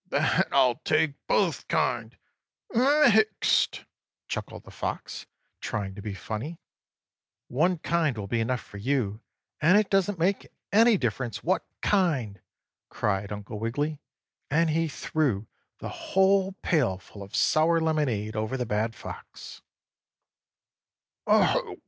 [0.09, 3.85] "Then I'll take both kind—mixed!"
[4.27, 5.27] chuckled the Fox,
[5.59, 6.59] trying to be funny.
[7.49, 9.21] "One kind will be enough for you,
[9.61, 12.41] and it doesn't make any difference what kind!"
[12.89, 13.99] cried Uncle Wiggily,
[14.49, 15.45] and he threw
[15.77, 19.61] the whole pail full of Sour lemonade over the bad Fox.